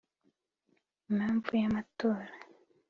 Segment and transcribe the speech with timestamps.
[1.09, 2.27] Impamvu y’amatora